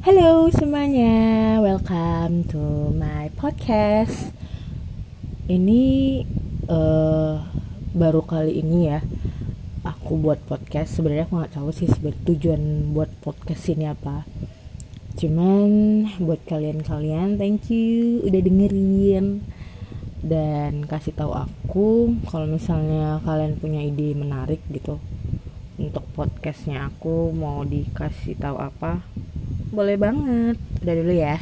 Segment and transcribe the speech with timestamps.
[0.00, 4.32] Halo semuanya, welcome to my podcast.
[5.44, 5.84] Ini
[6.72, 7.44] uh,
[7.92, 9.04] baru kali ini ya
[9.84, 10.96] aku buat podcast.
[10.96, 14.24] Sebenarnya aku nggak tahu sih tujuan buat podcast ini apa.
[15.20, 15.68] Cuman
[16.16, 19.44] buat kalian-kalian, thank you udah dengerin
[20.24, 24.96] dan kasih tahu aku kalau misalnya kalian punya ide menarik gitu
[25.76, 29.04] untuk podcastnya aku mau dikasih tahu apa
[29.70, 30.56] boleh banget.
[30.82, 31.36] Udah dulu ya